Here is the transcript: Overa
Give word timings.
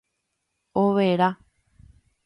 Overa 0.83 1.29